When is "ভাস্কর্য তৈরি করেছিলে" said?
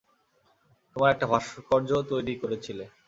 1.31-2.85